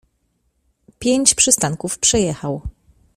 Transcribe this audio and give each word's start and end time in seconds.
Pięć 0.99 1.33
przystanków 1.35 1.97
przejechał. 1.99 2.61